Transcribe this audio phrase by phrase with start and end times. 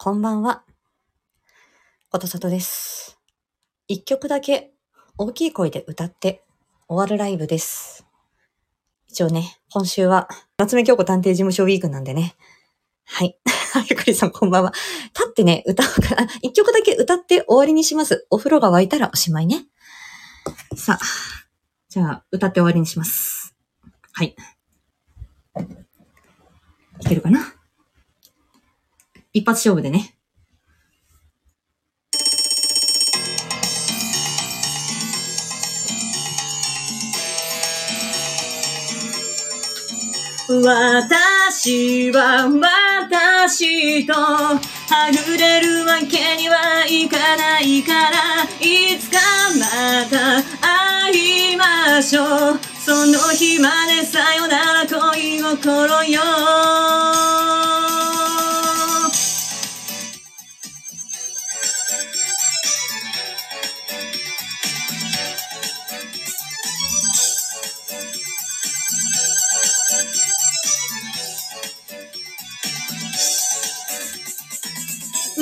[0.00, 0.62] こんばんは。
[2.08, 3.18] ことさとです。
[3.88, 4.70] 一曲だけ
[5.18, 6.44] 大きい声で歌って
[6.86, 8.06] 終わるライブです。
[9.08, 12.36] 一応ね、今週は夏目京子探偵事務所ウィークなんでね。
[13.06, 13.40] はい。
[13.90, 14.72] ゆかりさんこんばんは。
[15.16, 18.24] 立ってね、歌うから、一曲だけ歌って終わりにします。
[18.30, 19.66] お風呂が沸いたらおしまいね。
[20.76, 21.04] さあ、
[21.88, 23.56] じゃあ歌って終わりにします。
[24.12, 24.36] はい。
[27.00, 27.57] いけるかな？
[29.38, 30.14] 一発勝負でね。
[40.50, 42.48] 私は
[43.38, 44.58] 私とは
[45.26, 49.18] ぐれるわけにはいかないからいつか
[49.58, 57.17] また会いましょうその日までさよなら恋心よ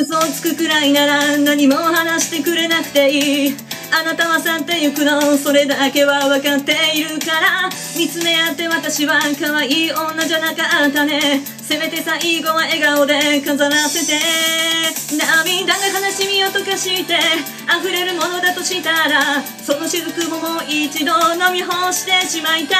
[0.08, 3.56] 嘘をつくくらいなら何も話してくれなくていい。
[3.90, 7.68] あなたは去ってゆくのそれだけは分かっているから。
[7.98, 11.42] 見つめ合って私は可愛い女じゃなかったね。
[11.60, 14.20] せめて最後は笑顔で飾らせて。
[15.10, 15.35] 涙
[16.16, 17.14] しみを溶かして
[17.68, 22.76] 溢れるものだとしたらその雫ももう一度飲み干してしまいた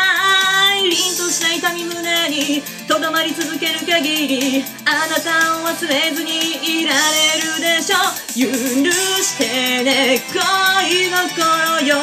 [0.74, 0.88] い。
[0.88, 7.96] 凛とした痛み胸にとどまり続ける限りあなたを忘れずにいられるでしょ。
[8.00, 11.96] う許してね恋心よ。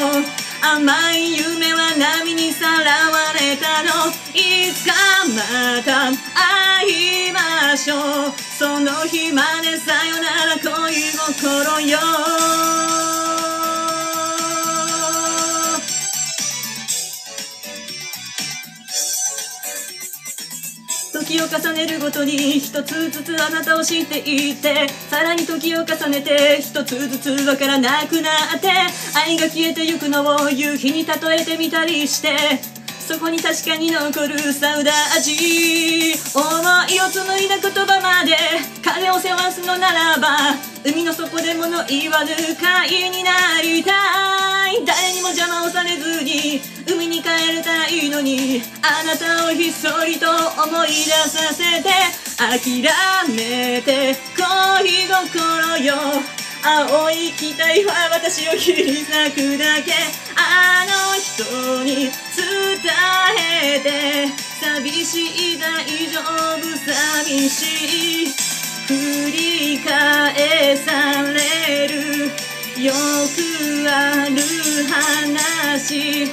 [0.62, 4.12] 甘い夢は波にさらわれたの。
[4.34, 4.94] いつか
[5.36, 8.53] また会いましょう。
[8.64, 10.94] その日までさよなら恋
[11.36, 11.98] 心よ。
[21.12, 28.70] 時を重ねるごとに一つずつあなたを知っていてさらに時を重ねて一つずつわからなくなって
[29.14, 36.44] 愛が消えてゆくのを夕日に例えてみたりしてそこに確かに残るサウダージ思
[36.90, 38.32] いを紡いだ言葉まで
[38.82, 40.56] 風を背負わすのならば
[40.86, 43.92] 海の底で物言わぬ貝になりた
[44.72, 44.86] い。
[44.86, 46.60] 誰にも邪魔をされずに
[46.90, 51.90] 海に帰れたいのにあなたをひっそりと思い出させて
[52.38, 52.82] 諦
[53.36, 55.94] めて恋心よ
[56.66, 59.92] 青い期待は私を切り裂くだけ。
[60.36, 62.10] あの人に
[62.90, 64.28] えて
[64.60, 66.20] 寂しい大丈
[66.58, 68.28] 夫寂しい
[68.88, 72.26] 繰り返される
[72.84, 74.42] よくある
[74.92, 76.26] 話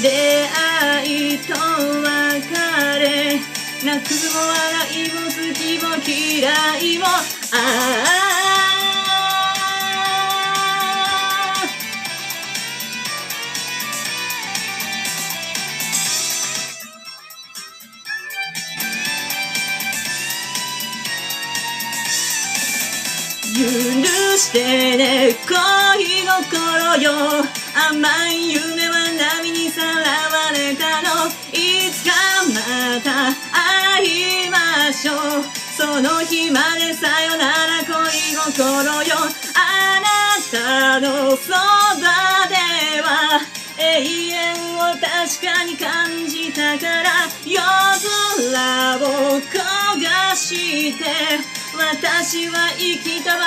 [0.00, 0.08] 出
[0.48, 2.54] 会いと別
[3.00, 3.40] れ
[3.84, 4.56] 泣くも笑
[4.94, 8.19] いも好きも嫌いもああ
[23.52, 25.54] 許してね恋
[26.46, 27.12] 心よ。
[27.74, 28.94] 甘い夢は
[29.40, 31.28] 波にさらわれたの？
[31.52, 32.12] いつか
[32.54, 35.16] また会いましょう。
[35.76, 37.94] その日までさよなら恋
[38.36, 39.16] 心よ。
[39.54, 40.06] あな
[40.50, 42.54] たのそばで
[43.02, 43.40] は
[43.78, 43.82] 永
[44.28, 45.00] 遠を確
[45.46, 47.60] かに感じたから夜
[48.52, 49.58] 空を焦
[50.02, 51.04] がして
[51.76, 53.38] 私は生きた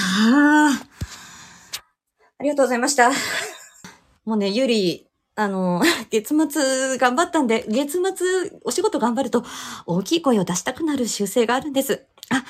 [0.00, 0.80] あ
[2.42, 3.10] りがとうございました。
[4.24, 9.44] もうね、ゆり、あの、 月末頑張ったんで、月末お仕事頑張ると
[9.86, 12.06] 大きい声を出したくなる習性があるんです。
[12.30, 12.44] あ、あ、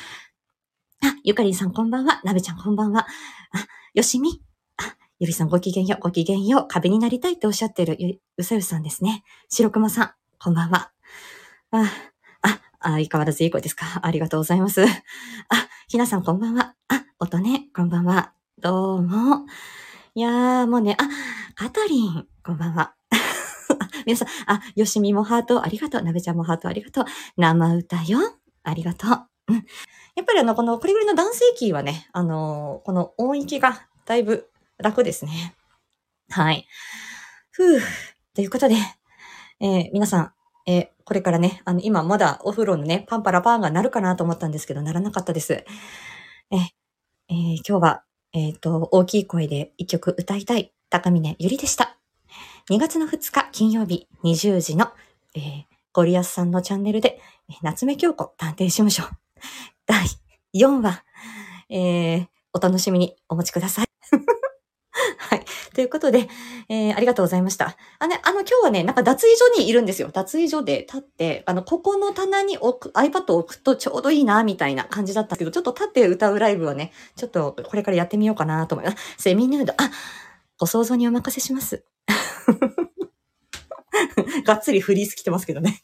[1.23, 2.21] ゆかりんさんこんばんは。
[2.25, 3.07] なべちゃんこんばんは。
[3.53, 4.43] あ、よしみ。
[4.77, 6.69] あ、ゆりさんごきげんよう、ごきげんよう。
[6.69, 9.25] 壁になりたいっておっしゃってるゆうさよしさんですね。
[9.49, 10.93] 白熊さん、こんばんは。
[11.71, 11.85] あ、
[12.43, 14.01] あ、あ相変わらずいい声ですか。
[14.03, 14.85] ありがとうございます。
[14.85, 14.89] あ、
[15.89, 16.75] ひなさんこんばんは。
[16.89, 18.33] あ、おとね、こんばんは。
[18.61, 19.45] どうも。
[20.15, 21.09] いやー、もうね、あ、
[21.57, 22.95] カタリン、こんばんは。
[24.07, 26.03] 皆さん、あ、よしみもハート、ありがとう。
[26.03, 27.05] なべちゃんもハート、ありがとう。
[27.37, 28.21] 生歌よ。
[28.63, 29.27] ありがとう。
[29.49, 29.57] うん。
[30.15, 35.57] やっぱりあの、この、これぐらいの男性キーはね、あの、この音域がだいぶ楽ですね。
[36.31, 36.69] はい。
[37.51, 37.81] ふぅ。
[38.33, 38.77] ということで、
[39.59, 40.33] えー、皆さん、
[40.69, 45.65] えー、これからね、あの、今まだお風呂のね、パンパラパンが鳴るかなと思ったんですけど、鳴らなかったです。
[46.53, 46.78] え
[47.31, 51.99] えー、今日は、えっ、と、大きい声で一曲歌いたい、高峰ゆりでした。
[52.71, 54.89] 2月の2日金曜日20時の、
[55.35, 57.21] えー、ゴリアスさんのチャンネルで、
[57.61, 59.05] 夏目京子探偵事務所
[59.85, 60.07] 第
[60.55, 61.05] 4話、
[61.69, 63.87] えー、お楽しみにお持ちください。
[65.19, 65.45] はい。
[65.79, 66.29] ということで、
[66.69, 67.77] えー、ありがとうございました。
[68.01, 70.11] あのね、あの、今日はね、なんか脱衣所にいるんですよ。
[70.13, 78.99] 脱衣所で立って、あの、ここの棚に置く、iPad を置くとちょうどいいな、みたいな感じだったんですけど、ちょっと立って歌うライブはね、ちょっとこれからやってみようかなと思います。
[79.19, 79.93] セミヌード、あ、
[80.59, 81.85] ご想像にお任せします。
[84.45, 85.81] がっつりフリース来てますけどね。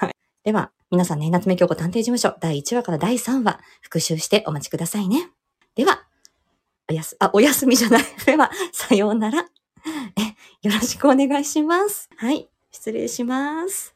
[0.00, 0.12] はい。
[0.42, 5.30] では、皆さんね、夏目京子探偵事務所第1話から第3話、復習してお待ちくださいね。
[5.76, 6.09] では、
[6.90, 8.02] おやす、あ、お休みじゃない。
[8.26, 9.46] では、さようなら。
[10.16, 12.10] え、よろしくお願いします。
[12.16, 13.94] はい、失礼します。